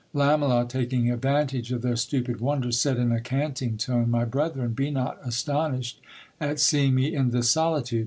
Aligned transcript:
Lamela, 0.13 0.65
taking 0.67 1.11
advantage 1.11 1.71
of 1.71 1.83
their 1.83 1.95
stupid 1.95 2.41
wonder, 2.41 2.71
said 2.71 2.97
in 2.97 3.11
a 3.11 3.21
canting 3.21 3.77
tone: 3.77 4.09
My 4.09 4.25
brethren, 4.25 4.73
be 4.73 4.89
not 4.89 5.19
astonished 5.23 6.01
at 6.39 6.59
seeing 6.59 6.95
me 6.95 7.13
in 7.13 7.29
this 7.29 7.51
solitude. 7.51 7.99